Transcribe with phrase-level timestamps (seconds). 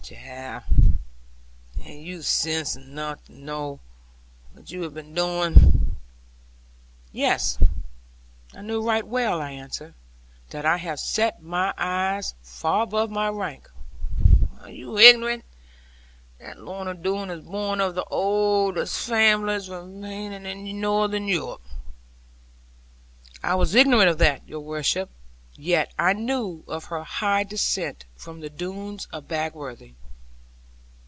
[0.03, 0.63] 'Child,
[1.77, 3.79] have you sense enough to know
[4.51, 5.95] what you have been doing?'
[7.13, 7.57] 'Yes,
[8.53, 9.93] I knew right well,' I answered,
[10.49, 13.69] 'that I have set mine eyes far above my rank.'
[14.59, 15.45] 'Are you ignorant
[16.39, 21.63] that Lorna Doone is born of the oldest families remaining in North Europe?'
[23.43, 25.09] 'I was ignorant of that, your worship;
[25.55, 29.95] yet I knew of her high descent from the Doones of Bagworthy.'